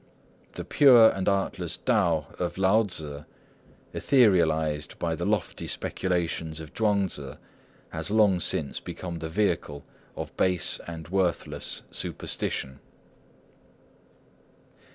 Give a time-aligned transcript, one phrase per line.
[0.53, 3.23] The pure and artless Tao of Lao Tzŭ,
[3.93, 7.37] etherealised by the lofty speculations of Chuang Tzŭ,
[7.89, 9.85] has long since become the vehicle
[10.15, 12.79] of base and worthless superstition.